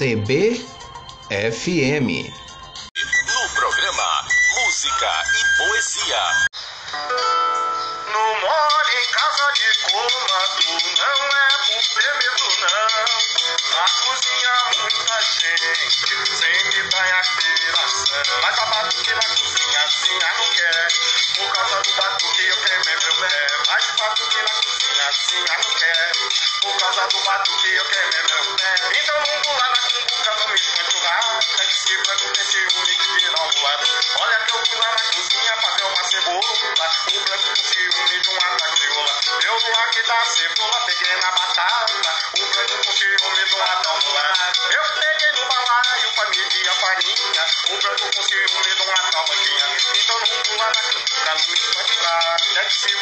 [0.00, 0.64] CBFM.
[3.28, 4.08] No programa
[4.56, 6.24] Música e Poesia.
[8.06, 11.84] No mole em casa de cômodo, não é por
[12.16, 12.88] medo não.
[13.76, 18.24] Na cozinha muita gente, sempre tem aspiração.
[18.40, 20.88] Mas a batuque na cozinha assim a não quer.
[21.36, 21.79] Por causa
[24.00, 26.12] batuque na cozinha assim a não quer.
[26.62, 28.74] Por causa do batuque eu queimei meu pé.
[28.98, 31.38] Então vou lá na cumbuca, não me espanto lá.
[31.56, 33.86] Tem que se branco, tem ciúme que vira ao lado.
[34.18, 36.40] Olha que eu fui lá na cozinha fazer uma cebola.
[36.40, 39.20] O branco com ciúme de uma crioula.
[39.44, 42.18] Eu no aqui da cebola peguei na batata.
[42.40, 44.52] O branco com ciúme de uma tomulada.
[44.70, 47.46] Eu peguei no balaio pra medir a farinha.
[47.68, 49.66] O branco com ciúme de uma tomadinha.
[49.94, 52.36] Então não pula na cumbuca, não me espanto lá.
[52.54, 52.99] Tem que se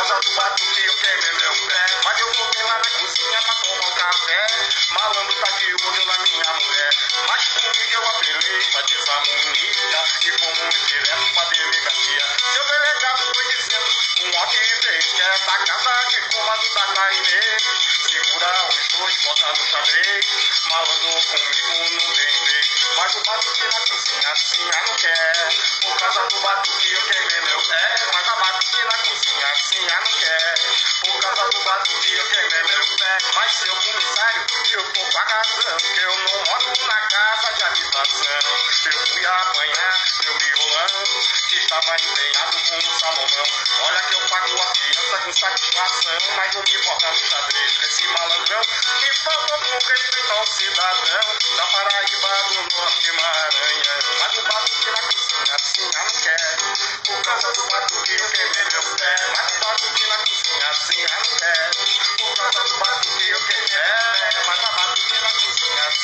[0.00, 1.86] Causa do batuque eu queimei meu pé.
[2.06, 4.46] Mas eu voltei lá na cozinha pra tomar um café.
[4.92, 6.90] Malandro tá de olho na minha mulher.
[7.28, 10.04] Mas comigo eu apelei pra desarmonia.
[10.24, 12.24] E fomos direto pra delegacia.
[12.50, 13.90] Seu delegado foi dizendo
[14.20, 17.56] um ótimo vez que é da casa de comando da Cainê.
[18.00, 20.26] Segura os dois, bota no xadrez.
[20.64, 22.68] Malandro comigo não tem vez.
[22.96, 25.48] Mas o batuque na cozinha assim não quer.
[25.82, 28.09] Por causa do batuque eu queimei meu pé.
[35.24, 35.76] Razão.
[35.76, 38.38] Que eu não moro na casa de habitação.
[38.86, 41.04] Eu fui apanhar meu violão.
[41.48, 43.44] Que estava empenhado com o Salomão.
[43.80, 46.18] Olha que eu pago a criança com satisfação.
[46.36, 48.60] Mas não me importa no xadrez com esse malandrão.
[49.00, 51.38] Que falta com respeito ao cidadão.
[51.56, 54.00] Da Paraíba do Norte Maranhão.
[54.20, 56.56] Mas o batuque na cozinha assim não quer.
[57.04, 59.16] Por causa do batuque eu queimei meu pé.
[59.36, 61.70] Mas o batuque na cozinha assim não quer.
[62.18, 64.09] Por causa do batuque eu queimei.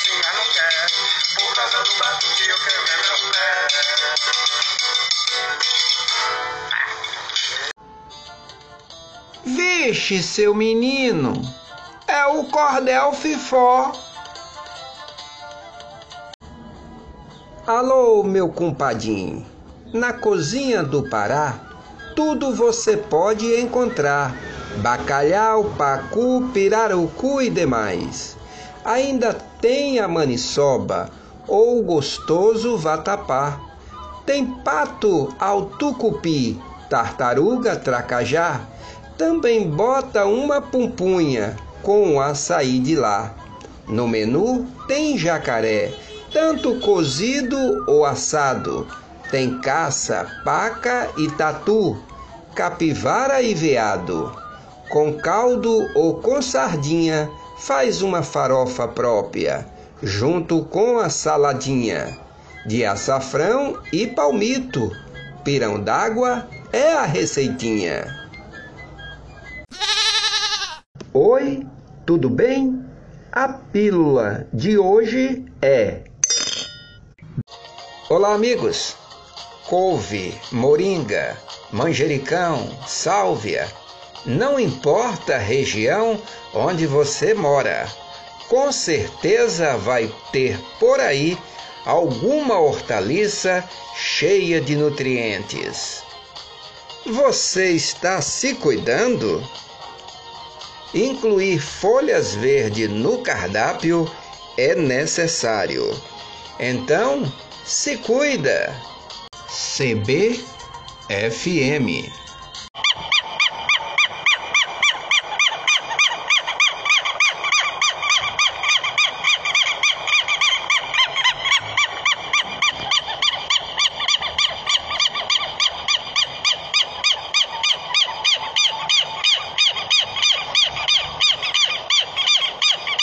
[0.07, 0.87] Cozinha assim a não quer.
[1.35, 3.67] Por causa do batuque eu queimei meu pé.
[9.45, 11.33] Vixe, seu menino,
[12.07, 13.91] é o cordel fifó.
[17.65, 19.45] Alô, meu compadinho.
[19.93, 21.59] Na cozinha do Pará,
[22.15, 24.33] tudo você pode encontrar:
[24.77, 28.37] bacalhau, pacu, pirarucu e demais.
[28.87, 31.09] Ainda tem a maniçoba
[31.45, 33.59] ou gostoso vatapá.
[34.25, 36.57] Tem pato ao tucupi,
[36.89, 38.61] tartaruga, tracajá.
[39.17, 43.35] Também bota uma pumpunha com açaí de lá.
[43.89, 45.93] No menu tem jacaré,
[46.31, 47.57] tanto cozido
[47.89, 48.87] ou assado.
[49.29, 51.97] Tem caça, paca e tatu,
[52.55, 54.31] capivara e veado.
[54.89, 59.65] Com caldo ou com sardinha, faz uma farofa própria,
[60.01, 62.17] junto com a saladinha
[62.65, 64.91] de açafrão e palmito.
[65.43, 68.05] Pirão d'água é a receitinha.
[71.13, 71.65] Oi,
[72.05, 72.85] tudo bem?
[73.31, 76.01] A pílula de hoje é.
[78.09, 78.95] Olá, amigos!
[79.67, 81.37] Couve, moringa,
[81.71, 83.67] manjericão, sálvia.
[84.27, 86.21] Não importa a região
[86.53, 87.89] onde você mora,
[88.49, 91.37] com certeza vai ter por aí
[91.85, 93.63] alguma hortaliça
[93.95, 96.03] cheia de nutrientes.
[97.05, 99.41] Você está se cuidando?
[100.93, 104.11] Incluir folhas verdes no cardápio
[104.57, 105.89] é necessário.
[106.59, 107.31] Então,
[107.63, 108.75] se cuida!
[109.47, 110.43] CBFM